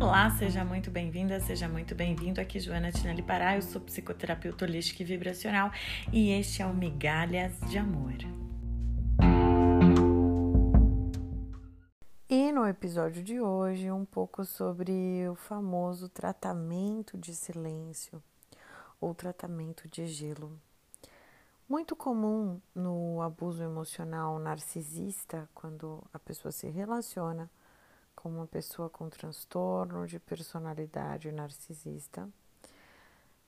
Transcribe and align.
Olá, 0.00 0.30
seja 0.30 0.64
muito 0.64 0.92
bem-vinda, 0.92 1.40
seja 1.40 1.68
muito 1.68 1.92
bem-vindo. 1.92 2.40
Aqui 2.40 2.60
Joana 2.60 2.92
Tinelli 2.92 3.20
Pará, 3.20 3.56
eu 3.56 3.62
sou 3.62 3.80
psicoterapeuta 3.80 4.64
holística 4.64 5.02
e 5.02 5.04
vibracional 5.04 5.72
e 6.12 6.30
este 6.30 6.62
é 6.62 6.66
o 6.66 6.72
Migalhas 6.72 7.58
de 7.68 7.78
Amor. 7.78 8.14
E 12.30 12.52
no 12.52 12.64
episódio 12.64 13.24
de 13.24 13.40
hoje, 13.40 13.90
um 13.90 14.04
pouco 14.04 14.44
sobre 14.44 15.28
o 15.28 15.34
famoso 15.34 16.08
tratamento 16.08 17.18
de 17.18 17.34
silêncio 17.34 18.22
ou 19.00 19.12
tratamento 19.16 19.88
de 19.88 20.06
gelo. 20.06 20.56
Muito 21.68 21.96
comum 21.96 22.60
no 22.72 23.20
abuso 23.20 23.64
emocional 23.64 24.38
narcisista, 24.38 25.48
quando 25.52 26.04
a 26.14 26.20
pessoa 26.20 26.52
se 26.52 26.68
relaciona 26.68 27.50
com 28.18 28.28
uma 28.28 28.48
pessoa 28.48 28.90
com 28.90 29.08
transtorno 29.08 30.04
de 30.04 30.18
personalidade 30.18 31.30
narcisista. 31.30 32.28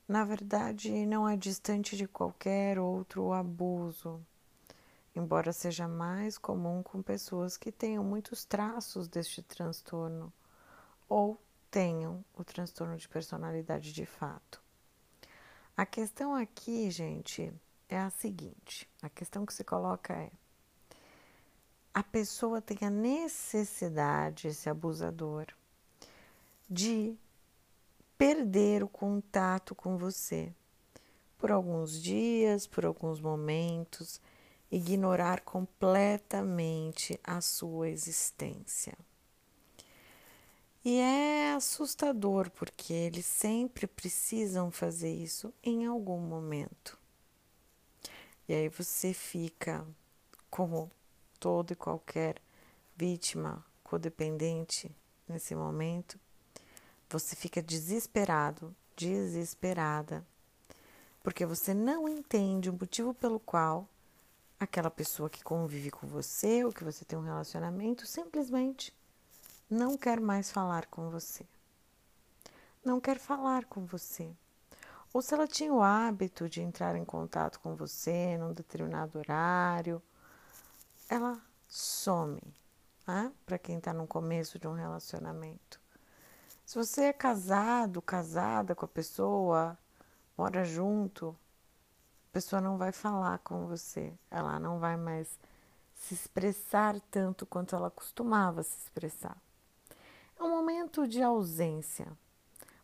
Na 0.07 0.25
verdade, 0.25 1.05
não 1.07 1.29
é 1.29 1.37
distante 1.37 1.97
de 1.97 2.07
qualquer 2.07 2.79
outro 2.79 3.33
abuso, 3.33 4.25
embora 5.15 5.53
seja 5.53 5.89
mais 5.89 6.39
comum 6.39 6.85
com 6.85 7.03
pessoas 7.03 7.57
que 7.57 7.73
tenham 7.73 8.05
muitos 8.05 8.45
traços 8.45 9.09
deste 9.09 9.43
transtorno 9.43 10.33
ou 11.09 11.37
tenham 11.69 12.25
o 12.33 12.45
transtorno 12.45 12.97
de 12.97 13.09
personalidade 13.09 13.93
de 13.93 14.07
fato. 14.07 14.63
A 15.77 15.85
questão 15.85 16.33
aqui, 16.33 16.93
gente, 16.93 17.53
é 17.89 17.99
a 17.99 18.11
seguinte: 18.11 18.89
a 19.03 19.09
questão 19.09 19.45
que 19.45 19.53
se 19.53 19.65
coloca 19.65 20.15
é 20.15 20.31
a 21.93 22.03
pessoa 22.03 22.61
tem 22.61 22.79
a 22.83 22.91
necessidade, 22.91 24.49
esse 24.49 24.69
abusador, 24.69 25.47
de 26.69 27.17
perder 28.17 28.83
o 28.85 28.89
contato 28.89 29.75
com 29.75 29.97
você 29.97 30.53
por 31.37 31.51
alguns 31.51 32.01
dias, 32.01 32.67
por 32.67 32.85
alguns 32.85 33.21
momentos, 33.21 34.21
ignorar 34.71 35.41
completamente 35.41 37.19
a 37.25 37.41
sua 37.41 37.89
existência. 37.89 38.97
E 40.85 40.99
é 40.99 41.55
assustador 41.55 42.51
porque 42.51 42.93
eles 42.93 43.27
sempre 43.27 43.87
precisam 43.87 44.71
fazer 44.71 45.13
isso 45.13 45.53
em 45.63 45.87
algum 45.87 46.19
momento. 46.19 46.99
E 48.49 48.55
aí 48.55 48.69
você 48.69 49.13
fica 49.13 49.87
como 50.49 50.91
todo 51.41 51.73
e 51.73 51.77
qualquer 51.77 52.37
vítima 52.97 53.65
codependente 53.83 54.95
nesse 55.27 55.55
momento, 55.55 56.21
você 57.09 57.35
fica 57.35 57.61
desesperado, 57.63 58.77
desesperada, 58.95 60.25
porque 61.23 61.45
você 61.45 61.75
não 61.75 62.09
entende 62.09 62.71
o 62.71 62.75
motivo 62.75 63.13
pelo 63.15 63.41
qual 63.41 63.89
aquela 64.61 64.91
pessoa 64.91 65.31
que 65.31 65.43
convive 65.43 65.91
com 65.91 66.07
você 66.07 66.65
ou 66.65 66.73
que 66.73 66.85
você 66.85 67.05
tem 67.05 67.19
um 67.19 67.25
relacionamento 67.25 68.07
simplesmente 68.07 68.95
não 69.69 69.97
quer 69.97 70.21
mais 70.21 70.51
falar 70.51 70.87
com 70.87 71.09
você. 71.09 71.47
Não 72.85 73.01
quer 73.01 73.19
falar 73.19 73.65
com 73.65 73.85
você. 73.85 74.31
Ou 75.13 75.23
se 75.23 75.35
ela 75.35 75.47
tinha 75.47 75.73
o 75.73 75.83
hábito 75.83 76.49
de 76.49 76.61
entrar 76.61 76.97
em 76.97 77.05
contato 77.05 77.61
com 77.61 77.75
você 77.75 78.37
num 78.39 78.53
determinado 78.53 79.19
horário, 79.19 80.03
ela 81.11 81.43
some, 81.67 82.41
né? 83.05 83.33
Para 83.45 83.59
quem 83.59 83.79
está 83.79 83.93
no 83.93 84.07
começo 84.07 84.61
de 84.61 84.69
um 84.69 84.75
relacionamento. 84.75 85.81
Se 86.65 86.79
você 86.79 87.07
é 87.07 87.13
casado, 87.13 88.01
casada 88.01 88.77
com 88.77 88.85
a 88.85 88.89
pessoa, 88.89 89.77
mora 90.39 90.65
junto, 90.65 91.37
a 92.31 92.33
pessoa 92.33 92.63
não 92.63 92.79
vai 92.79 92.93
falar 92.93 93.39
com 93.41 93.67
você, 93.67 94.15
ela 94.31 94.61
não 94.61 94.79
vai 94.79 94.97
mais 94.97 95.37
se 95.97 96.15
expressar 96.15 97.01
tanto 97.11 97.45
quanto 97.45 97.75
ela 97.75 97.91
costumava 97.91 98.63
se 98.63 98.79
expressar. 98.79 99.37
É 100.39 100.43
um 100.45 100.51
momento 100.51 101.09
de 101.09 101.21
ausência. 101.21 102.07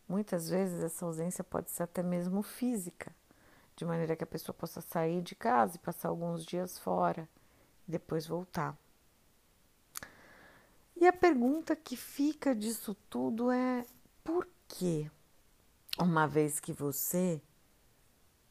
Muitas 0.08 0.48
vezes 0.50 0.82
essa 0.82 1.06
ausência 1.06 1.44
pode 1.44 1.70
ser 1.70 1.84
até 1.84 2.02
mesmo 2.02 2.42
física, 2.42 3.14
de 3.76 3.84
maneira 3.84 4.16
que 4.16 4.24
a 4.24 4.26
pessoa 4.26 4.52
possa 4.52 4.80
sair 4.80 5.22
de 5.22 5.36
casa 5.36 5.76
e 5.76 5.78
passar 5.78 6.08
alguns 6.08 6.44
dias 6.44 6.76
fora 6.76 7.28
depois 7.86 8.26
voltar. 8.26 8.76
E 10.96 11.06
a 11.06 11.12
pergunta 11.12 11.76
que 11.76 11.96
fica 11.96 12.54
disso 12.54 12.94
tudo 13.08 13.50
é: 13.50 13.84
por 14.24 14.48
quê? 14.66 15.10
Uma 15.98 16.26
vez 16.26 16.58
que 16.58 16.72
você 16.72 17.40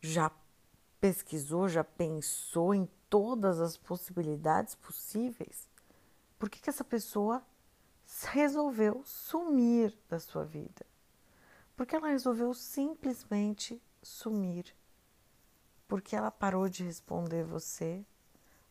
já 0.01 0.31
pesquisou, 1.00 1.68
já 1.68 1.84
pensou 1.84 2.73
em 2.73 2.88
todas 3.09 3.59
as 3.59 3.78
possibilidades 3.78 4.75
possíveis, 4.75 5.67
por 6.38 6.50
que, 6.50 6.59
que 6.59 6.69
essa 6.69 6.84
pessoa 6.84 7.44
resolveu 8.31 9.03
sumir 9.06 9.97
da 10.07 10.19
sua 10.19 10.46
vida? 10.46 10.85
Porque 11.75 11.96
ela 11.96 12.09
resolveu 12.09 12.53
simplesmente 12.53 13.81
sumir. 14.02 14.75
Porque 15.88 16.16
ela 16.16 16.31
parou 16.31 16.69
de 16.69 16.84
responder 16.84 17.44
você 17.44 18.06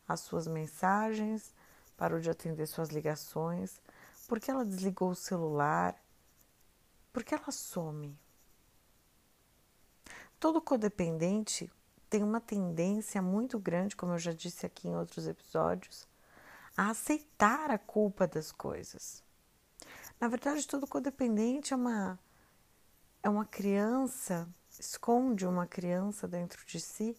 as 0.07 0.19
suas 0.21 0.47
mensagens, 0.47 1.53
parou 1.97 2.19
de 2.19 2.29
atender 2.29 2.67
suas 2.67 2.89
ligações, 2.89 3.81
porque 4.27 4.49
ela 4.51 4.65
desligou 4.65 5.11
o 5.11 5.15
celular, 5.15 5.95
porque 7.11 7.33
ela 7.33 7.51
some. 7.51 8.17
Todo 10.39 10.61
codependente 10.61 11.71
tem 12.09 12.23
uma 12.23 12.41
tendência 12.41 13.21
muito 13.21 13.57
grande, 13.57 13.95
como 13.95 14.13
eu 14.13 14.19
já 14.19 14.31
disse 14.31 14.65
aqui 14.65 14.87
em 14.87 14.95
outros 14.95 15.27
episódios, 15.27 16.07
a 16.77 16.89
aceitar 16.89 17.71
a 17.71 17.77
culpa 17.77 18.27
das 18.27 18.51
coisas. 18.51 19.23
Na 20.19 20.27
verdade, 20.27 20.67
todo 20.67 20.87
codependente 20.87 21.73
é 21.73 21.77
uma 21.77 22.19
é 23.23 23.29
uma 23.29 23.45
criança, 23.45 24.47
esconde 24.79 25.47
uma 25.47 25.65
criança 25.65 26.27
dentro 26.27 26.63
de 26.65 26.79
si 26.79 27.17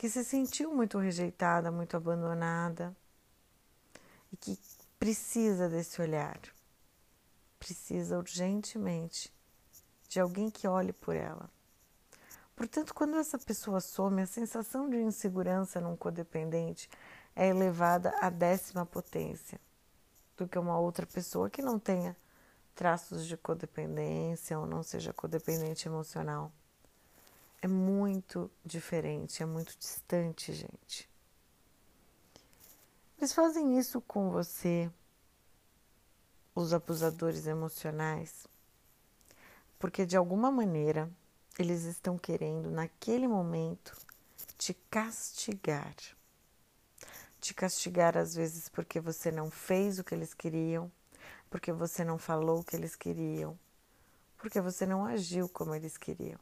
que 0.00 0.08
se 0.08 0.24
sentiu 0.24 0.74
muito 0.74 0.96
rejeitada, 0.96 1.70
muito 1.70 1.94
abandonada 1.94 2.96
e 4.32 4.36
que 4.38 4.58
precisa 4.98 5.68
desse 5.68 6.00
olhar, 6.00 6.40
precisa 7.58 8.16
urgentemente 8.16 9.30
de 10.08 10.18
alguém 10.18 10.50
que 10.50 10.66
olhe 10.66 10.94
por 10.94 11.14
ela. 11.14 11.50
Portanto, 12.56 12.94
quando 12.94 13.18
essa 13.18 13.38
pessoa 13.38 13.78
some, 13.78 14.22
a 14.22 14.26
sensação 14.26 14.88
de 14.88 14.96
insegurança 14.96 15.82
num 15.82 15.98
codependente 15.98 16.88
é 17.36 17.48
elevada 17.48 18.14
à 18.22 18.30
décima 18.30 18.86
potência 18.86 19.60
do 20.34 20.48
que 20.48 20.58
uma 20.58 20.80
outra 20.80 21.06
pessoa 21.06 21.50
que 21.50 21.60
não 21.60 21.78
tenha 21.78 22.16
traços 22.74 23.26
de 23.26 23.36
codependência 23.36 24.58
ou 24.58 24.64
não 24.64 24.82
seja 24.82 25.12
codependente 25.12 25.86
emocional 25.86 26.50
é 27.62 27.68
muito 27.68 28.50
diferente, 28.64 29.42
é 29.42 29.46
muito 29.46 29.76
distante, 29.78 30.52
gente. 30.52 31.08
Eles 33.18 33.34
fazem 33.34 33.78
isso 33.78 34.00
com 34.00 34.30
você, 34.30 34.90
os 36.54 36.72
abusadores 36.72 37.46
emocionais, 37.46 38.46
porque 39.78 40.06
de 40.06 40.16
alguma 40.16 40.50
maneira 40.50 41.10
eles 41.58 41.84
estão 41.84 42.16
querendo, 42.16 42.70
naquele 42.70 43.28
momento, 43.28 43.94
te 44.56 44.72
castigar. 44.90 45.94
Te 47.38 47.52
castigar 47.52 48.16
às 48.16 48.34
vezes 48.34 48.70
porque 48.70 49.00
você 49.00 49.30
não 49.30 49.50
fez 49.50 49.98
o 49.98 50.04
que 50.04 50.14
eles 50.14 50.32
queriam, 50.32 50.90
porque 51.50 51.72
você 51.72 52.04
não 52.04 52.18
falou 52.18 52.60
o 52.60 52.64
que 52.64 52.76
eles 52.76 52.96
queriam, 52.96 53.58
porque 54.38 54.62
você 54.62 54.86
não 54.86 55.04
agiu 55.04 55.46
como 55.46 55.74
eles 55.74 55.98
queriam 55.98 56.40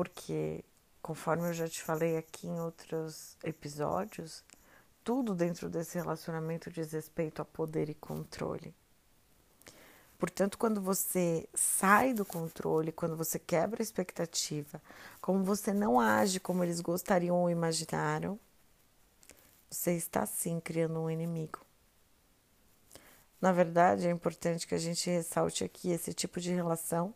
porque, 0.00 0.64
conforme 1.02 1.50
eu 1.50 1.52
já 1.52 1.68
te 1.68 1.82
falei 1.82 2.16
aqui 2.16 2.46
em 2.46 2.58
outros 2.58 3.36
episódios, 3.44 4.42
tudo 5.04 5.34
dentro 5.34 5.68
desse 5.68 5.98
relacionamento 5.98 6.70
diz 6.70 6.92
respeito 6.92 7.42
a 7.42 7.44
poder 7.44 7.90
e 7.90 7.94
controle. 7.94 8.74
Portanto, 10.18 10.56
quando 10.56 10.80
você 10.80 11.46
sai 11.52 12.14
do 12.14 12.24
controle, 12.24 12.92
quando 12.92 13.14
você 13.14 13.38
quebra 13.38 13.82
a 13.82 13.84
expectativa, 13.84 14.80
como 15.20 15.44
você 15.44 15.70
não 15.70 16.00
age 16.00 16.40
como 16.40 16.64
eles 16.64 16.80
gostariam 16.80 17.36
ou 17.36 17.50
imaginaram, 17.50 18.40
você 19.70 19.92
está 19.92 20.24
sim 20.24 20.60
criando 20.60 20.98
um 20.98 21.10
inimigo. 21.10 21.60
Na 23.38 23.52
verdade, 23.52 24.06
é 24.06 24.10
importante 24.10 24.66
que 24.66 24.74
a 24.74 24.78
gente 24.78 25.10
ressalte 25.10 25.62
aqui: 25.62 25.90
esse 25.90 26.14
tipo 26.14 26.40
de 26.40 26.54
relação 26.54 27.12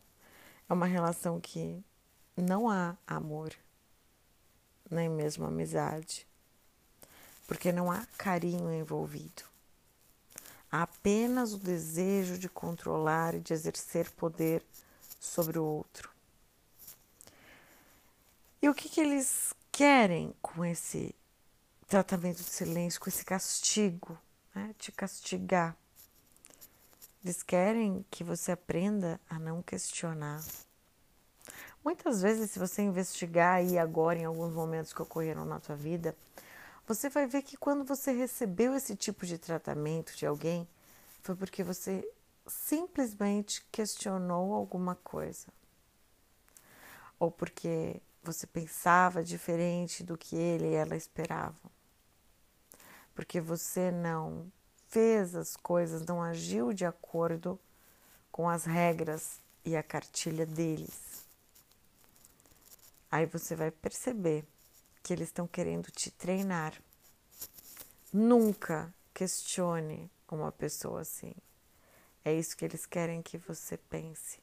é 0.68 0.74
uma 0.74 0.84
relação 0.84 1.40
que 1.40 1.82
não 2.42 2.68
há 2.68 2.96
amor, 3.06 3.54
nem 4.90 5.08
mesmo 5.08 5.46
amizade, 5.46 6.26
porque 7.46 7.72
não 7.72 7.90
há 7.90 8.06
carinho 8.18 8.72
envolvido. 8.72 9.42
Há 10.70 10.82
apenas 10.82 11.52
o 11.52 11.58
desejo 11.58 12.36
de 12.36 12.48
controlar 12.48 13.34
e 13.34 13.40
de 13.40 13.52
exercer 13.52 14.10
poder 14.10 14.62
sobre 15.20 15.58
o 15.58 15.64
outro. 15.64 16.10
E 18.60 18.68
o 18.68 18.74
que, 18.74 18.88
que 18.88 19.00
eles 19.00 19.54
querem 19.70 20.34
com 20.40 20.64
esse 20.64 21.14
tratamento 21.86 22.38
de 22.38 22.44
silêncio, 22.44 23.00
com 23.00 23.08
esse 23.08 23.24
castigo, 23.24 24.18
né? 24.54 24.74
te 24.78 24.90
castigar? 24.90 25.76
Eles 27.24 27.42
querem 27.42 28.04
que 28.10 28.24
você 28.24 28.52
aprenda 28.52 29.20
a 29.30 29.38
não 29.38 29.62
questionar. 29.62 30.42
Muitas 31.84 32.22
vezes, 32.22 32.50
se 32.50 32.58
você 32.58 32.80
investigar 32.80 33.56
aí 33.56 33.78
agora 33.78 34.18
em 34.18 34.24
alguns 34.24 34.54
momentos 34.54 34.94
que 34.94 35.02
ocorreram 35.02 35.44
na 35.44 35.60
tua 35.60 35.76
vida, 35.76 36.16
você 36.86 37.10
vai 37.10 37.26
ver 37.26 37.42
que 37.42 37.58
quando 37.58 37.84
você 37.84 38.10
recebeu 38.10 38.74
esse 38.74 38.96
tipo 38.96 39.26
de 39.26 39.36
tratamento 39.36 40.16
de 40.16 40.24
alguém, 40.24 40.66
foi 41.20 41.36
porque 41.36 41.62
você 41.62 42.02
simplesmente 42.46 43.62
questionou 43.70 44.54
alguma 44.54 44.94
coisa. 44.94 45.46
Ou 47.18 47.30
porque 47.30 48.00
você 48.22 48.46
pensava 48.46 49.22
diferente 49.22 50.02
do 50.02 50.16
que 50.16 50.36
ele 50.36 50.68
e 50.68 50.74
ela 50.74 50.96
esperavam. 50.96 51.70
Porque 53.14 53.42
você 53.42 53.90
não 53.90 54.50
fez 54.88 55.34
as 55.34 55.54
coisas, 55.54 56.04
não 56.06 56.22
agiu 56.22 56.72
de 56.72 56.86
acordo 56.86 57.60
com 58.32 58.48
as 58.48 58.64
regras 58.64 59.38
e 59.64 59.76
a 59.76 59.82
cartilha 59.82 60.46
deles. 60.46 61.23
Aí 63.14 63.26
você 63.26 63.54
vai 63.54 63.70
perceber 63.70 64.44
que 65.00 65.12
eles 65.12 65.28
estão 65.28 65.46
querendo 65.46 65.88
te 65.88 66.10
treinar. 66.10 66.74
Nunca 68.12 68.92
questione 69.14 70.10
uma 70.28 70.50
pessoa 70.50 71.02
assim. 71.02 71.32
É 72.24 72.34
isso 72.34 72.56
que 72.56 72.64
eles 72.64 72.86
querem 72.86 73.22
que 73.22 73.38
você 73.38 73.76
pense. 73.76 74.40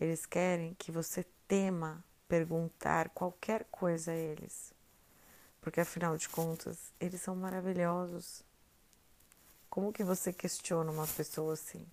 Eles 0.00 0.24
querem 0.24 0.72
que 0.78 0.90
você 0.90 1.26
tema 1.46 2.02
perguntar 2.26 3.10
qualquer 3.10 3.66
coisa 3.70 4.12
a 4.12 4.16
eles. 4.16 4.72
Porque 5.60 5.82
afinal 5.82 6.16
de 6.16 6.30
contas, 6.30 6.94
eles 6.98 7.20
são 7.20 7.36
maravilhosos. 7.36 8.42
Como 9.68 9.92
que 9.92 10.02
você 10.02 10.32
questiona 10.32 10.90
uma 10.90 11.06
pessoa 11.06 11.52
assim? 11.52 11.86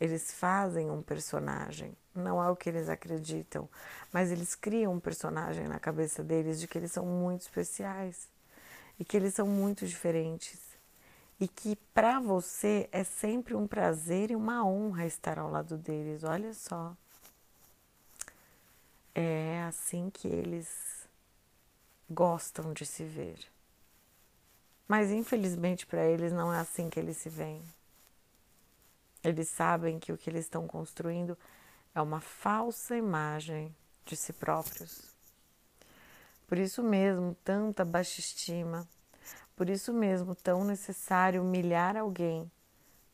Eles 0.00 0.32
fazem 0.32 0.90
um 0.90 1.00
personagem, 1.00 1.96
não 2.18 2.42
é 2.42 2.50
o 2.50 2.56
que 2.56 2.68
eles 2.68 2.88
acreditam, 2.88 3.68
mas 4.12 4.30
eles 4.30 4.54
criam 4.54 4.94
um 4.94 5.00
personagem 5.00 5.68
na 5.68 5.78
cabeça 5.78 6.22
deles 6.22 6.60
de 6.60 6.66
que 6.66 6.78
eles 6.78 6.92
são 6.92 7.06
muito 7.06 7.42
especiais 7.42 8.28
e 8.98 9.04
que 9.04 9.16
eles 9.16 9.34
são 9.34 9.46
muito 9.46 9.86
diferentes 9.86 10.66
e 11.38 11.46
que 11.46 11.76
para 11.92 12.18
você 12.18 12.88
é 12.90 13.04
sempre 13.04 13.54
um 13.54 13.66
prazer 13.66 14.30
e 14.30 14.36
uma 14.36 14.64
honra 14.64 15.06
estar 15.06 15.38
ao 15.38 15.50
lado 15.50 15.76
deles. 15.76 16.24
Olha 16.24 16.52
só. 16.54 16.96
É 19.14 19.62
assim 19.68 20.10
que 20.10 20.28
eles 20.28 21.06
gostam 22.08 22.72
de 22.72 22.86
se 22.86 23.04
ver. 23.04 23.38
Mas 24.88 25.10
infelizmente 25.10 25.86
para 25.86 26.04
eles 26.04 26.32
não 26.32 26.52
é 26.52 26.60
assim 26.60 26.88
que 26.88 26.98
eles 26.98 27.16
se 27.16 27.28
veem. 27.28 27.62
Eles 29.22 29.48
sabem 29.48 29.98
que 29.98 30.12
o 30.12 30.18
que 30.18 30.30
eles 30.30 30.44
estão 30.44 30.66
construindo 30.66 31.36
é 31.96 32.02
uma 32.02 32.20
falsa 32.20 32.94
imagem 32.94 33.74
de 34.04 34.14
si 34.16 34.30
próprios. 34.30 35.14
Por 36.46 36.58
isso 36.58 36.82
mesmo, 36.82 37.34
tanta 37.42 37.86
baixa 37.86 38.20
estima, 38.20 38.86
por 39.56 39.70
isso 39.70 39.94
mesmo, 39.94 40.34
tão 40.34 40.62
necessário 40.62 41.42
humilhar 41.42 41.96
alguém 41.96 42.50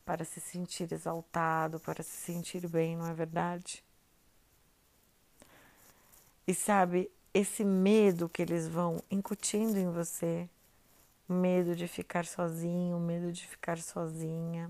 para 0.03 0.25
se 0.25 0.41
sentir 0.41 0.91
exaltado, 0.91 1.79
para 1.79 2.03
se 2.03 2.11
sentir 2.11 2.67
bem, 2.67 2.97
não 2.97 3.07
é 3.07 3.13
verdade? 3.13 3.81
E 6.45 6.53
sabe, 6.53 7.09
esse 7.33 7.63
medo 7.63 8.27
que 8.27 8.41
eles 8.41 8.67
vão 8.67 9.01
incutindo 9.09 9.77
em 9.79 9.89
você, 9.89 10.49
medo 11.27 11.73
de 11.73 11.87
ficar 11.87 12.25
sozinho, 12.25 12.99
medo 12.99 13.31
de 13.31 13.47
ficar 13.47 13.77
sozinha, 13.77 14.69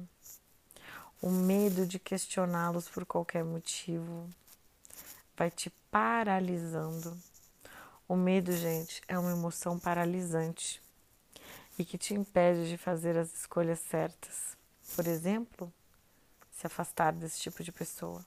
o 1.23 1.31
medo 1.31 1.87
de 1.87 1.97
questioná-los 1.97 2.89
por 2.89 3.05
qualquer 3.05 3.45
motivo, 3.45 4.29
vai 5.37 5.49
te 5.49 5.69
paralisando. 5.89 7.17
O 8.09 8.13
medo, 8.13 8.51
gente, 8.51 9.01
é 9.07 9.17
uma 9.17 9.31
emoção 9.31 9.79
paralisante 9.79 10.81
e 11.79 11.85
que 11.85 11.97
te 11.97 12.13
impede 12.13 12.67
de 12.67 12.77
fazer 12.77 13.17
as 13.17 13.33
escolhas 13.33 13.79
certas. 13.79 14.57
Por 14.97 15.07
exemplo, 15.07 15.71
se 16.51 16.67
afastar 16.67 17.13
desse 17.13 17.39
tipo 17.39 17.63
de 17.63 17.71
pessoa. 17.71 18.21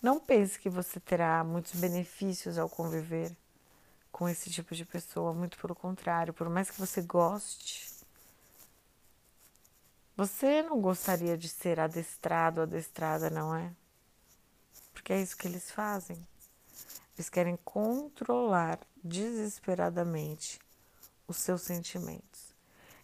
Não 0.00 0.18
pense 0.18 0.58
que 0.58 0.70
você 0.70 0.98
terá 0.98 1.44
muitos 1.44 1.78
benefícios 1.78 2.56
ao 2.56 2.66
conviver 2.66 3.30
com 4.10 4.26
esse 4.26 4.48
tipo 4.48 4.74
de 4.74 4.86
pessoa. 4.86 5.34
Muito 5.34 5.58
pelo 5.58 5.74
contrário, 5.74 6.32
por 6.32 6.48
mais 6.48 6.70
que 6.70 6.80
você 6.80 7.02
goste, 7.02 7.92
você 10.16 10.62
não 10.62 10.80
gostaria 10.80 11.36
de 11.36 11.48
ser 11.48 11.80
adestrado, 11.80 12.60
adestrada, 12.60 13.28
não 13.30 13.54
é? 13.54 13.72
Porque 14.92 15.12
é 15.12 15.20
isso 15.20 15.36
que 15.36 15.48
eles 15.48 15.70
fazem. 15.70 16.16
Eles 17.16 17.28
querem 17.28 17.58
controlar 17.64 18.78
desesperadamente 19.02 20.58
os 21.26 21.36
seus 21.36 21.62
sentimentos. 21.62 22.54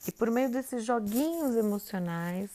E 0.06 0.12
por 0.12 0.30
meio 0.30 0.50
desses 0.50 0.84
joguinhos 0.84 1.56
emocionais, 1.56 2.50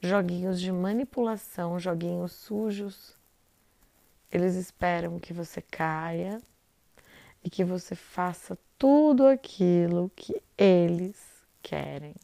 joguinhos 0.00 0.60
de 0.60 0.72
manipulação, 0.72 1.78
joguinhos 1.78 2.32
sujos, 2.32 3.14
eles 4.32 4.54
esperam 4.54 5.18
que 5.18 5.32
você 5.32 5.60
caia 5.60 6.40
e 7.44 7.50
que 7.50 7.64
você 7.64 7.94
faça 7.94 8.58
tudo 8.78 9.26
aquilo 9.26 10.10
que 10.16 10.42
eles 10.56 11.16
querem. 11.62 12.14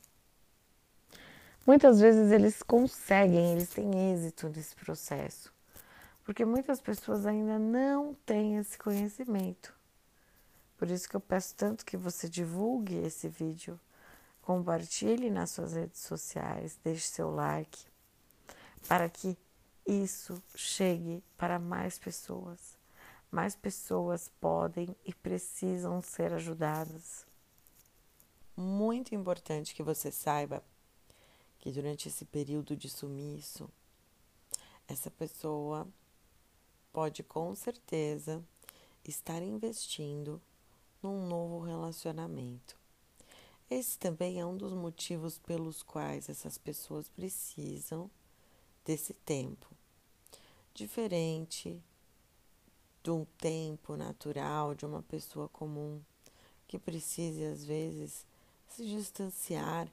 Muitas 1.67 2.01
vezes 2.01 2.31
eles 2.31 2.63
conseguem, 2.63 3.53
eles 3.53 3.71
têm 3.71 4.13
êxito 4.13 4.49
nesse 4.49 4.77
processo, 4.77 5.53
porque 6.25 6.45
muitas 6.45 6.81
pessoas 6.81 7.27
ainda 7.27 7.59
não 7.59 8.15
têm 8.25 8.57
esse 8.57 8.79
conhecimento. 8.79 9.75
Por 10.79 10.91
isso 10.91 11.09
que 11.09 11.17
eu 11.17 11.21
peço 11.21 11.55
tanto 11.57 11.85
que 11.85 11.97
você 11.97 12.29
divulgue 12.29 12.97
esse 12.99 13.29
vídeo, 13.29 13.81
compartilhe 14.43 15.31
nas 15.31 15.51
suas 15.51 15.73
redes 15.73 16.01
sociais, 16.01 16.79
deixe 16.85 17.09
seu 17.09 17.31
like, 17.31 17.85
para 18.87 19.09
que 19.09 19.37
isso 19.85 20.41
chegue 20.55 21.25
para 21.37 21.59
mais 21.59 21.99
pessoas 21.99 22.77
mais 23.31 23.55
pessoas 23.55 24.31
podem 24.41 24.97
e 25.05 25.13
precisam 25.13 26.01
ser 26.01 26.33
ajudadas. 26.33 27.27
Muito 28.57 29.15
importante 29.15 29.75
que 29.75 29.83
você 29.83 30.11
saiba 30.11 30.63
que 31.67 31.73
durante 31.73 32.07
esse 32.07 32.25
período 32.25 32.77
de 32.77 32.89
sumiço, 32.89 33.69
essa 34.87 35.11
pessoa 35.11 35.85
pode 36.93 37.25
com 37.25 37.57
certeza 37.57 38.41
estar 39.05 39.43
investindo 39.43 40.41
num 41.03 41.27
novo 41.27 41.59
relacionamento. 41.59 42.77
Esse 43.69 43.99
também 43.99 44.39
é 44.39 44.47
um 44.47 44.57
dos 44.57 44.73
motivos 44.75 45.41
pelos 45.41 45.83
quais 45.83 46.29
essas 46.29 46.57
pessoas 46.57 47.09
precisam 47.09 48.09
desse 48.85 49.13
tempo. 49.13 49.67
Diferente 50.73 51.83
de 53.03 53.11
um 53.11 53.25
tempo 53.39 53.97
natural 53.97 54.73
de 54.73 54.87
uma 54.87 55.03
pessoa 55.03 55.49
comum 55.49 56.01
que 56.69 56.79
precise 56.79 57.45
às 57.45 57.65
vezes 57.65 58.25
se 58.69 58.87
distanciar, 58.87 59.89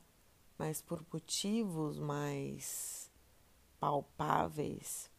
mas 0.57 0.81
por 0.81 1.03
motivos 1.11 1.99
mais 1.99 3.09
palpáveis, 3.79 5.09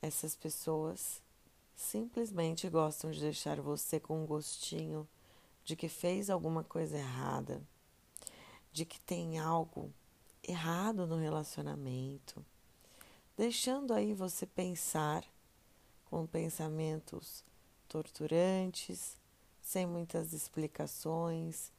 essas 0.00 0.36
pessoas 0.36 1.22
simplesmente 1.74 2.68
gostam 2.68 3.10
de 3.10 3.20
deixar 3.20 3.60
você 3.60 3.98
com 3.98 4.22
um 4.22 4.26
gostinho 4.26 5.08
de 5.64 5.74
que 5.74 5.88
fez 5.88 6.28
alguma 6.28 6.62
coisa 6.62 6.96
errada, 6.96 7.62
de 8.72 8.84
que 8.84 9.00
tem 9.00 9.38
algo 9.38 9.92
errado 10.42 11.06
no 11.06 11.16
relacionamento, 11.16 12.44
deixando 13.36 13.94
aí 13.94 14.12
você 14.12 14.46
pensar 14.46 15.24
com 16.04 16.26
pensamentos 16.26 17.42
torturantes, 17.88 19.16
sem 19.62 19.86
muitas 19.86 20.32
explicações, 20.32 21.72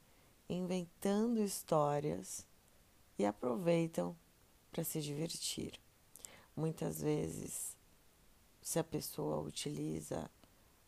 inventando 0.49 1.39
histórias 1.39 2.45
e 3.17 3.25
aproveitam 3.25 4.15
para 4.71 4.83
se 4.83 5.01
divertir. 5.01 5.79
Muitas 6.55 7.01
vezes, 7.01 7.75
se 8.61 8.79
a 8.79 8.83
pessoa 8.83 9.39
utiliza 9.39 10.29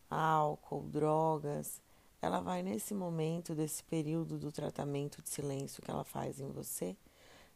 álcool, 0.10 0.84
drogas, 0.90 1.82
ela 2.22 2.40
vai 2.40 2.64
nesse 2.64 2.94
momento 2.94 3.54
desse 3.54 3.84
período 3.84 4.38
do 4.38 4.52
tratamento 4.52 5.22
de 5.22 5.30
silêncio 5.30 5.82
que 5.82 5.92
ela 5.92 6.04
faz 6.04 6.40
em 6.40 6.50
você, 6.50 6.98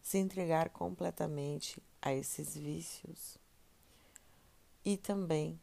se 0.02 0.18
entregar 0.18 0.70
completamente 0.70 1.82
a 2.02 2.14
esses 2.14 2.56
vícios 2.56 3.38
e 4.84 4.98
também 4.98 5.60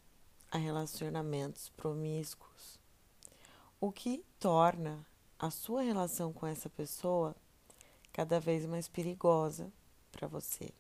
a 0.51 0.59
relacionamentos 0.59 1.69
promíscuos, 1.71 2.79
o 3.81 3.93
que 3.93 4.25
torna 4.39 5.07
a 5.39 5.51
sua 5.51 5.83
relação 5.83 6.33
com 6.33 6.47
essa 6.47 6.69
pessoa 6.69 7.37
cada 8.19 8.41
vez 8.41 8.67
mais 8.67 8.89
perigosa 8.89 9.73
para 10.11 10.27
você. 10.27 10.73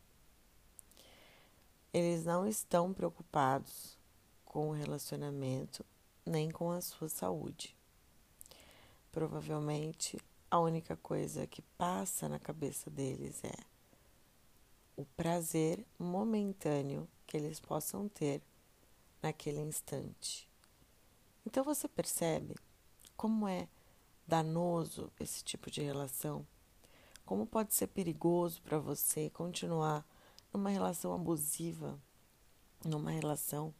Eles 1.94 2.24
não 2.24 2.48
estão 2.48 2.92
preocupados 2.92 3.96
com 4.44 4.70
o 4.70 4.72
relacionamento 4.72 5.86
nem 6.26 6.50
com 6.50 6.72
a 6.72 6.80
sua 6.80 7.08
saúde. 7.08 7.76
Provavelmente 9.12 10.18
a 10.50 10.58
única 10.58 10.96
coisa 10.96 11.46
que 11.46 11.62
passa 11.78 12.28
na 12.28 12.40
cabeça 12.40 12.90
deles 12.90 13.44
é 13.44 13.54
o 14.96 15.04
prazer 15.04 15.86
momentâneo 15.96 17.08
que 17.24 17.36
eles 17.36 17.60
possam 17.60 18.08
ter 18.08 18.42
naquele 19.22 19.60
instante. 19.60 20.48
Então 21.46 21.62
você 21.62 21.86
percebe 21.86 22.56
como 23.16 23.46
é 23.46 23.68
danoso 24.26 25.12
esse 25.20 25.44
tipo 25.44 25.70
de 25.70 25.82
relação? 25.82 26.44
Como 27.28 27.46
pode 27.46 27.74
ser 27.74 27.88
perigoso 27.88 28.62
para 28.62 28.78
você 28.78 29.28
continuar 29.28 30.02
numa 30.50 30.70
relação 30.70 31.12
abusiva, 31.12 32.00
numa 32.82 33.10
relação 33.10 33.74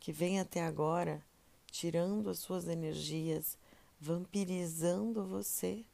que 0.00 0.10
vem 0.10 0.40
até 0.40 0.64
agora 0.64 1.22
tirando 1.70 2.30
as 2.30 2.38
suas 2.38 2.66
energias, 2.66 3.58
vampirizando 4.00 5.26
você? 5.26 5.84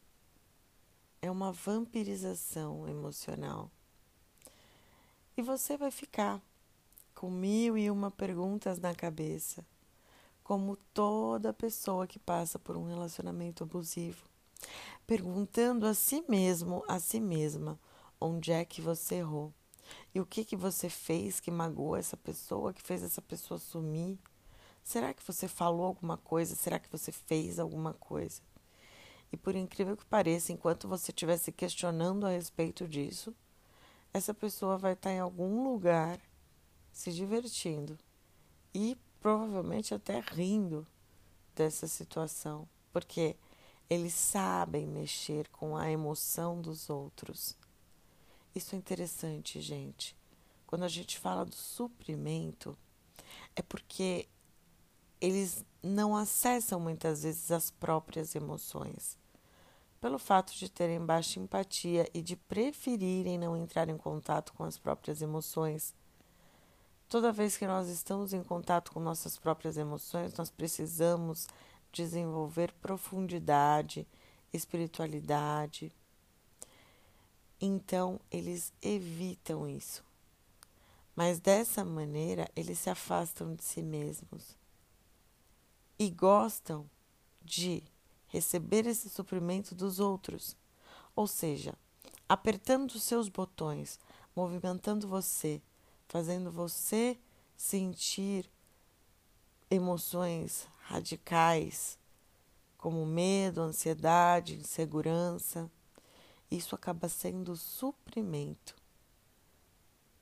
É 1.21 1.28
uma 1.28 1.50
vampirização 1.50 2.87
emocional. 2.87 3.68
E 5.37 5.42
você 5.42 5.76
vai 5.76 5.90
ficar 5.90 6.40
com 7.16 7.28
mil 7.28 7.76
e 7.76 7.90
uma 7.90 8.12
perguntas 8.12 8.78
na 8.78 8.94
cabeça 8.94 9.66
como 10.44 10.76
toda 10.94 11.52
pessoa 11.52 12.06
que 12.06 12.21
passa 12.21 12.61
por 12.61 12.76
um 12.76 12.87
relacionamento 12.87 13.64
abusivo, 13.64 14.23
perguntando 15.12 15.87
a 15.87 15.92
si 15.92 16.25
mesmo, 16.26 16.83
a 16.88 16.99
si 16.99 17.21
mesma, 17.21 17.78
onde 18.19 18.50
é 18.50 18.64
que 18.64 18.81
você 18.81 19.16
errou 19.16 19.52
e 20.14 20.19
o 20.19 20.25
que 20.25 20.42
que 20.42 20.57
você 20.57 20.88
fez 20.88 21.38
que 21.38 21.50
magoou 21.50 21.97
essa 21.97 22.16
pessoa, 22.16 22.73
que 22.73 22.81
fez 22.81 23.02
essa 23.02 23.21
pessoa 23.21 23.59
sumir. 23.59 24.19
Será 24.83 25.12
que 25.12 25.23
você 25.23 25.47
falou 25.47 25.85
alguma 25.85 26.16
coisa? 26.16 26.54
Será 26.54 26.78
que 26.78 26.90
você 26.90 27.12
fez 27.12 27.59
alguma 27.59 27.92
coisa? 27.92 28.40
E 29.31 29.37
por 29.37 29.54
incrível 29.54 29.99
que 29.99 30.07
pareça, 30.07 30.50
enquanto 30.50 30.88
você 30.88 31.11
estiver 31.11 31.37
se 31.37 31.52
questionando 31.52 32.25
a 32.25 32.31
respeito 32.31 32.88
disso, 32.88 33.35
essa 34.14 34.33
pessoa 34.33 34.78
vai 34.78 34.95
estar 34.95 35.12
em 35.12 35.21
algum 35.21 35.62
lugar 35.62 36.19
se 36.90 37.12
divertindo 37.12 37.99
e 38.75 38.97
provavelmente 39.21 39.92
até 39.92 40.21
rindo 40.21 40.87
dessa 41.54 41.87
situação, 41.87 42.66
porque 42.90 43.37
eles 43.93 44.15
sabem 44.15 44.87
mexer 44.87 45.49
com 45.49 45.77
a 45.77 45.91
emoção 45.91 46.61
dos 46.61 46.89
outros. 46.89 47.57
Isso 48.55 48.75
é 48.75 48.79
interessante, 48.79 49.61
gente. 49.61 50.17
Quando 50.67 50.85
a 50.85 50.89
gente 50.89 51.19
fala 51.19 51.45
do 51.45 51.55
suprimento, 51.55 52.77
é 53.55 53.63
porque 53.63 54.29
eles 55.21 55.65
não 55.83 56.17
acessam 56.17 56.81
muitas 56.81 57.23
vezes 57.23 57.51
as 57.51 57.71
próprias 57.71 58.35
emoções. 58.35 59.19
Pelo 60.01 60.19
fato 60.19 60.55
de 60.55 60.69
terem 60.69 61.05
baixa 61.05 61.39
empatia 61.39 62.09
e 62.15 62.23
de 62.23 62.35
preferirem 62.35 63.39
não 63.39 63.57
entrar 63.57 63.89
em 63.89 63.97
contato 63.97 64.53
com 64.55 64.65
as 64.65 64.79
próprias 64.79 65.21
emoções, 65.21 65.95
Toda 67.13 67.31
vez 67.31 67.59
que 67.59 67.67
nós 67.67 67.91
estamos 67.91 68.33
em 68.33 68.43
contato 68.43 68.91
com 68.91 68.99
nossas 68.99 69.37
próprias 69.37 69.77
emoções, 69.77 70.33
nós 70.33 70.51
precisamos 70.51 71.47
desenvolver 71.93 72.73
profundidade, 72.81 74.07
espiritualidade. 74.53 75.93
Então, 77.61 78.21
eles 78.31 78.73
evitam 78.83 79.69
isso. 79.69 80.03
Mas 81.15 81.39
dessa 81.39 81.85
maneira, 81.85 82.51
eles 82.57 82.79
se 82.79 82.89
afastam 82.91 83.55
de 83.55 83.63
si 83.63 83.83
mesmos 83.83 84.57
e 85.99 86.09
gostam 86.11 86.89
de 87.43 87.83
receber 88.27 88.87
esse 88.87 89.11
suprimento 89.11 89.75
dos 89.75 90.01
outros. 90.01 90.57
Ou 91.15 91.27
seja, 91.27 91.75
apertando 92.27 92.93
os 92.93 93.03
seus 93.03 93.29
botões, 93.29 94.01
movimentando 94.35 95.07
você, 95.07 95.61
fazendo 96.09 96.51
você 96.51 97.19
sentir 97.55 98.51
emoções 99.71 100.67
radicais, 100.83 101.99
como 102.77 103.05
medo, 103.07 103.61
ansiedade, 103.61 104.57
insegurança. 104.57 105.71
Isso 106.51 106.75
acaba 106.75 107.09
sendo 107.09 107.57
suprimento. 107.57 108.75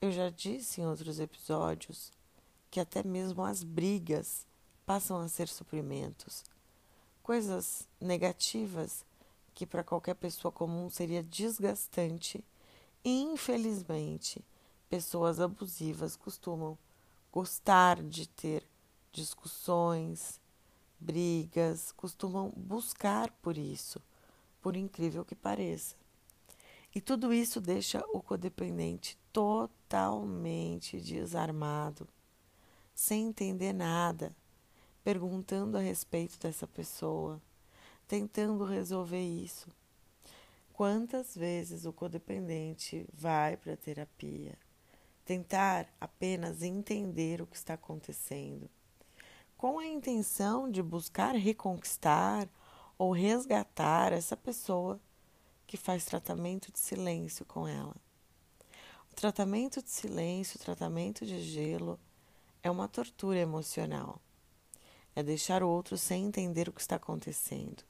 Eu 0.01 0.11
já 0.13 0.31
disse 0.31 0.81
em 0.81 0.87
outros 0.87 1.21
episódios 1.21 2.13
que 2.71 2.81
até 2.81 3.03
mesmo 3.03 3.45
as 3.45 3.63
brigas 3.63 4.47
passam 4.87 5.19
a 5.19 5.29
ser 5.29 5.49
suprimentos. 5.49 6.45
Coisas 7.23 7.89
negativas 8.01 9.05
que 9.55 9.67
para 9.67 9.85
qualquer 9.85 10.15
pessoa 10.15 10.51
comum 10.51 10.89
seria 10.89 11.23
desgastante 11.23 12.45
e 13.05 13.23
infelizmente 13.23 14.45
Pessoas 14.91 15.39
abusivas 15.39 16.17
costumam 16.17 16.77
gostar 17.31 18.03
de 18.03 18.29
ter 18.29 18.67
discussões, 19.13 20.40
brigas, 21.01 21.93
costumam 21.93 22.53
buscar 22.57 23.31
por 23.43 23.57
isso, 23.57 24.01
por 24.61 24.77
incrível 24.77 25.25
que 25.25 25.35
pareça. 25.35 25.97
E 26.95 27.01
tudo 27.01 27.33
isso 27.33 27.61
deixa 27.61 28.05
o 28.13 28.21
codependente 28.21 29.19
totalmente 29.33 31.01
desarmado, 31.01 32.07
sem 32.95 33.29
entender 33.29 33.73
nada, 33.73 34.35
perguntando 35.03 35.79
a 35.79 35.81
respeito 35.81 36.39
dessa 36.39 36.67
pessoa, 36.67 37.41
tentando 38.07 38.65
resolver 38.65 39.23
isso. 39.23 39.69
Quantas 40.73 41.35
vezes 41.35 41.85
o 41.85 41.93
codependente 41.93 43.07
vai 43.13 43.57
para 43.57 43.75
a 43.75 43.77
terapia? 43.77 44.59
tentar 45.31 45.87
apenas 46.01 46.61
entender 46.61 47.41
o 47.41 47.47
que 47.47 47.55
está 47.55 47.75
acontecendo, 47.75 48.69
com 49.61 49.79
a 49.79 49.87
intenção 49.87 50.71
de 50.71 50.83
buscar 50.83 51.35
reconquistar 51.35 52.49
ou 52.97 53.13
resgatar 53.13 54.11
essa 54.11 54.35
pessoa 54.35 54.99
que 55.67 55.77
faz 55.77 56.07
tratamento 56.07 56.73
de 56.73 56.79
silêncio 56.79 57.45
com 57.45 57.69
ela. 57.69 57.95
O 59.13 59.15
tratamento 59.15 59.83
de 59.83 59.91
silêncio, 59.91 60.57
o 60.57 60.65
tratamento 60.65 61.27
de 61.27 61.43
gelo, 61.43 62.01
é 62.63 62.71
uma 62.71 62.89
tortura 62.89 63.39
emocional. 63.39 64.19
É 65.15 65.23
deixar 65.23 65.63
o 65.63 65.69
outro 65.69 65.99
sem 65.99 66.25
entender 66.25 66.67
o 66.67 66.73
que 66.73 66.81
está 66.81 66.97
acontecendo. 66.97 67.85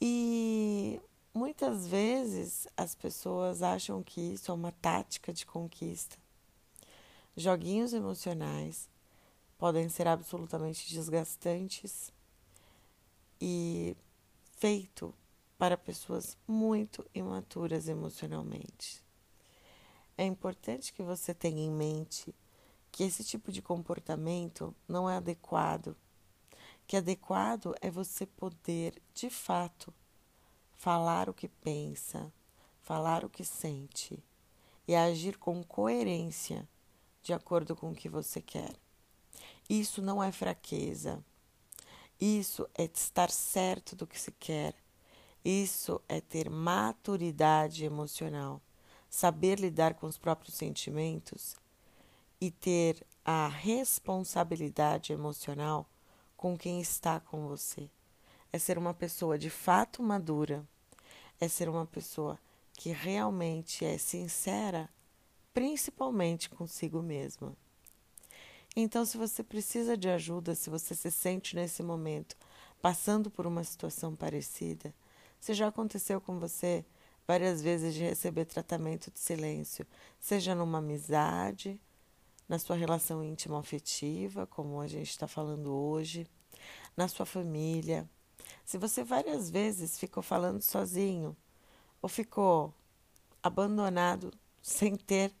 E 0.00 1.00
Muitas 1.34 1.88
vezes 1.88 2.68
as 2.76 2.94
pessoas 2.94 3.60
acham 3.60 4.04
que 4.04 4.20
isso 4.20 4.52
é 4.52 4.54
uma 4.54 4.70
tática 4.70 5.32
de 5.32 5.44
conquista. 5.44 6.16
Joguinhos 7.36 7.92
emocionais 7.92 8.88
podem 9.58 9.88
ser 9.88 10.06
absolutamente 10.06 10.88
desgastantes 10.88 12.12
e 13.40 13.96
feito 14.56 15.12
para 15.58 15.76
pessoas 15.76 16.38
muito 16.46 17.04
imaturas 17.12 17.88
emocionalmente. 17.88 19.02
É 20.16 20.24
importante 20.24 20.92
que 20.92 21.02
você 21.02 21.34
tenha 21.34 21.60
em 21.60 21.70
mente 21.70 22.32
que 22.90 23.02
esse 23.02 23.24
tipo 23.24 23.52
de 23.52 23.60
comportamento 23.60 24.74
não 24.86 25.10
é 25.10 25.16
adequado, 25.16 25.96
que 26.86 26.96
adequado 26.96 27.74
é 27.80 27.90
você 27.90 28.24
poder, 28.24 29.02
de 29.12 29.28
fato, 29.28 29.92
falar 30.76 31.28
o 31.28 31.34
que 31.34 31.48
pensa, 31.48 32.32
falar 32.80 33.24
o 33.24 33.28
que 33.28 33.44
sente 33.44 34.22
e 34.86 34.94
agir 34.94 35.36
com 35.36 35.62
coerência 35.62 36.66
de 37.22 37.32
acordo 37.32 37.76
com 37.76 37.90
o 37.90 37.94
que 37.94 38.08
você 38.08 38.40
quer. 38.40 38.74
Isso 39.68 40.00
não 40.00 40.22
é 40.22 40.32
fraqueza. 40.32 41.22
Isso 42.20 42.68
é 42.74 42.84
estar 42.84 43.30
certo 43.30 43.94
do 43.94 44.06
que 44.06 44.18
se 44.18 44.32
quer. 44.32 44.74
Isso 45.44 46.00
é 46.08 46.20
ter 46.20 46.50
maturidade 46.50 47.84
emocional, 47.84 48.60
saber 49.08 49.60
lidar 49.60 49.94
com 49.94 50.06
os 50.06 50.18
próprios 50.18 50.54
sentimentos 50.54 51.56
e 52.40 52.50
ter 52.50 53.06
a 53.24 53.46
responsabilidade 53.48 55.12
emocional 55.12 55.88
com 56.36 56.56
quem 56.56 56.80
está 56.80 57.20
com 57.20 57.46
você 57.46 57.88
é 58.52 58.58
ser 58.58 58.78
uma 58.78 58.94
pessoa 58.94 59.38
de 59.38 59.50
fato 59.50 60.02
madura, 60.02 60.66
é 61.40 61.48
ser 61.48 61.68
uma 61.68 61.86
pessoa 61.86 62.38
que 62.72 62.90
realmente 62.90 63.84
é 63.84 63.98
sincera, 63.98 64.88
principalmente 65.52 66.48
consigo 66.48 67.02
mesma. 67.02 67.56
Então, 68.76 69.04
se 69.04 69.16
você 69.16 69.42
precisa 69.42 69.96
de 69.96 70.08
ajuda, 70.08 70.54
se 70.54 70.70
você 70.70 70.94
se 70.94 71.10
sente 71.10 71.56
nesse 71.56 71.82
momento 71.82 72.36
passando 72.80 73.30
por 73.30 73.46
uma 73.46 73.64
situação 73.64 74.14
parecida, 74.14 74.94
se 75.40 75.54
já 75.54 75.68
aconteceu 75.68 76.20
com 76.20 76.38
você 76.38 76.84
várias 77.26 77.60
vezes 77.60 77.94
de 77.94 78.04
receber 78.04 78.44
tratamento 78.44 79.10
de 79.10 79.18
silêncio, 79.18 79.86
seja 80.18 80.54
numa 80.54 80.78
amizade, 80.78 81.80
na 82.48 82.58
sua 82.58 82.76
relação 82.76 83.22
íntima 83.22 83.58
afetiva, 83.58 84.46
como 84.46 84.80
a 84.80 84.86
gente 84.86 85.10
está 85.10 85.28
falando 85.28 85.72
hoje, 85.72 86.26
na 86.96 87.06
sua 87.06 87.26
família. 87.26 88.08
Se 88.64 88.78
você 88.78 89.04
várias 89.04 89.50
vezes 89.50 89.98
ficou 89.98 90.22
falando 90.22 90.62
sozinho 90.62 91.36
ou 92.00 92.08
ficou 92.08 92.72
abandonado 93.42 94.32
sem 94.62 94.96
ter 94.96 95.32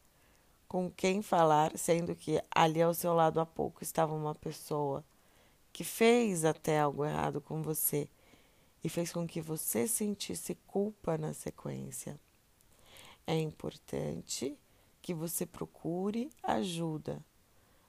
com 0.68 0.90
quem 0.90 1.22
falar, 1.22 1.76
sendo 1.78 2.14
que 2.14 2.42
ali 2.50 2.82
ao 2.82 2.92
seu 2.92 3.14
lado 3.14 3.40
há 3.40 3.46
pouco 3.46 3.82
estava 3.82 4.14
uma 4.14 4.34
pessoa 4.34 5.02
que 5.72 5.82
fez 5.82 6.44
até 6.44 6.78
algo 6.80 7.04
errado 7.04 7.40
com 7.40 7.62
você 7.62 8.06
e 8.84 8.88
fez 8.88 9.10
com 9.12 9.26
que 9.26 9.40
você 9.40 9.88
sentisse 9.88 10.54
culpa 10.66 11.16
na 11.16 11.32
sequência. 11.32 12.20
É 13.26 13.38
importante 13.38 14.56
que 15.00 15.14
você 15.14 15.46
procure 15.46 16.30
ajuda. 16.42 17.24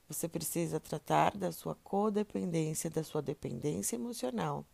Você 0.07 0.27
precisa 0.27 0.79
tratar 0.79 1.37
da 1.37 1.51
sua 1.51 1.75
codependência, 1.75 2.89
da 2.89 3.03
sua 3.03 3.21
dependência 3.21 3.95
emocional. 3.95 4.65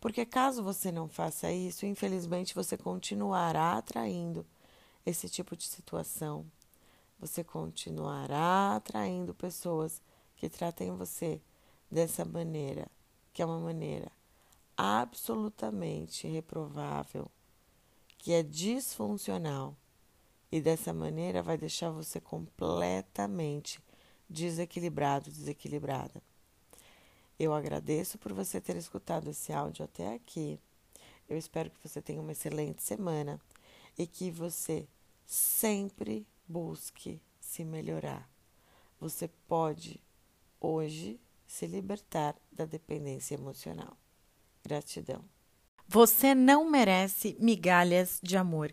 Porque 0.00 0.26
caso 0.26 0.64
você 0.64 0.90
não 0.90 1.08
faça 1.08 1.52
isso, 1.52 1.86
infelizmente 1.86 2.54
você 2.54 2.76
continuará 2.76 3.74
atraindo 3.74 4.44
esse 5.06 5.28
tipo 5.28 5.56
de 5.56 5.64
situação 5.64 6.44
você 7.22 7.44
continuará 7.44 8.74
atraindo 8.74 9.32
pessoas 9.32 10.02
que 10.34 10.48
tratem 10.48 10.90
você 10.90 11.40
dessa 11.88 12.24
maneira, 12.24 12.88
que 13.32 13.40
é 13.40 13.46
uma 13.46 13.60
maneira 13.60 14.10
absolutamente 14.76 16.26
reprovável, 16.26 17.30
que 18.18 18.32
é 18.32 18.42
disfuncional 18.42 19.76
e 20.50 20.60
dessa 20.60 20.92
maneira 20.92 21.44
vai 21.44 21.56
deixar 21.56 21.90
você 21.90 22.20
completamente 22.20 23.80
desequilibrado, 24.28 25.30
desequilibrada. 25.30 26.20
Eu 27.38 27.54
agradeço 27.54 28.18
por 28.18 28.32
você 28.32 28.60
ter 28.60 28.74
escutado 28.74 29.30
esse 29.30 29.52
áudio 29.52 29.84
até 29.84 30.12
aqui. 30.12 30.58
Eu 31.28 31.38
espero 31.38 31.70
que 31.70 31.88
você 31.88 32.02
tenha 32.02 32.20
uma 32.20 32.32
excelente 32.32 32.82
semana 32.82 33.40
e 33.96 34.08
que 34.08 34.28
você 34.28 34.88
sempre 35.24 36.26
busque 36.52 37.20
se 37.40 37.64
melhorar. 37.64 38.28
Você 39.00 39.26
pode 39.48 40.00
hoje 40.60 41.18
se 41.46 41.66
libertar 41.66 42.36
da 42.52 42.66
dependência 42.66 43.34
emocional. 43.34 43.96
Gratidão. 44.62 45.24
Você 45.88 46.34
não 46.34 46.70
merece 46.70 47.36
migalhas 47.40 48.20
de 48.22 48.36
amor. 48.36 48.72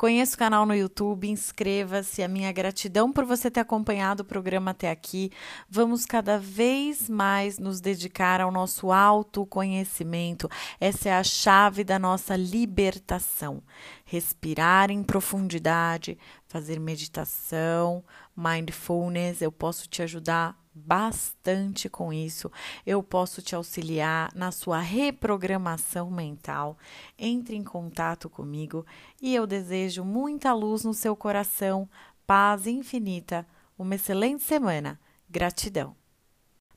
conheça 0.00 0.34
o 0.34 0.38
canal 0.38 0.64
no 0.64 0.74
YouTube, 0.74 1.28
inscreva-se. 1.28 2.22
A 2.22 2.28
minha 2.28 2.50
gratidão 2.50 3.12
por 3.12 3.26
você 3.26 3.50
ter 3.50 3.60
acompanhado 3.60 4.22
o 4.22 4.24
programa 4.24 4.70
até 4.70 4.90
aqui. 4.90 5.30
Vamos 5.68 6.06
cada 6.06 6.38
vez 6.38 7.06
mais 7.06 7.58
nos 7.58 7.82
dedicar 7.82 8.40
ao 8.40 8.50
nosso 8.50 8.90
autoconhecimento. 8.90 10.48
Essa 10.80 11.10
é 11.10 11.12
a 11.12 11.22
chave 11.22 11.84
da 11.84 11.98
nossa 11.98 12.34
libertação. 12.34 13.62
Respirar 14.06 14.90
em 14.90 15.02
profundidade, 15.02 16.16
fazer 16.48 16.80
meditação, 16.80 18.02
mindfulness. 18.34 19.42
Eu 19.42 19.52
posso 19.52 19.86
te 19.86 20.00
ajudar 20.00 20.59
bastante 20.84 21.88
com 21.88 22.12
isso. 22.12 22.50
Eu 22.86 23.02
posso 23.02 23.42
te 23.42 23.54
auxiliar 23.54 24.30
na 24.34 24.50
sua 24.50 24.80
reprogramação 24.80 26.10
mental. 26.10 26.76
Entre 27.18 27.56
em 27.56 27.62
contato 27.62 28.28
comigo 28.28 28.84
e 29.20 29.34
eu 29.34 29.46
desejo 29.46 30.04
muita 30.04 30.52
luz 30.52 30.84
no 30.84 30.94
seu 30.94 31.14
coração 31.14 31.88
paz 32.26 32.66
infinita, 32.66 33.46
uma 33.78 33.94
excelente 33.94 34.42
semana. 34.42 34.98
Gratidão. 35.28 35.94